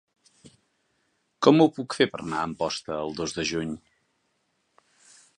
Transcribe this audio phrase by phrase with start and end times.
[1.47, 3.75] Com ho puc fer per anar a Amposta el dos de juny?